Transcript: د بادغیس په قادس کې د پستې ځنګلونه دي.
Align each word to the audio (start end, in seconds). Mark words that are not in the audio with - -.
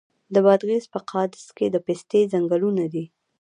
د 0.33 0.35
بادغیس 0.45 0.85
په 0.93 0.99
قادس 1.11 1.45
کې 1.57 1.65
د 1.71 1.77
پستې 1.85 2.19
ځنګلونه 2.33 2.83
دي. 2.93 3.05